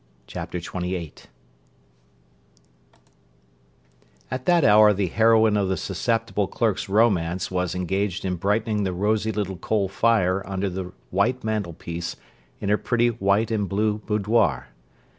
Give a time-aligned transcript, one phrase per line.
[0.25, 1.13] Chapter XXVIII
[4.31, 8.93] At that hour the heroine of the susceptible clerk's romance was engaged in brightening the
[8.93, 12.15] rosy little coal fire under the white mantelpiece
[12.59, 14.69] in her pretty white and blue boudoir.